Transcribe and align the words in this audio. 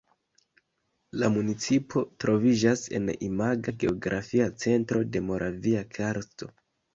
La 1.23 1.27
municipo 1.33 2.01
troviĝas 2.25 2.81
en 3.01 3.11
imaga 3.27 3.75
geografia 3.85 4.49
centro 4.65 5.05
de 5.13 5.23
Moravia 5.29 5.85
karsto. 6.01 6.51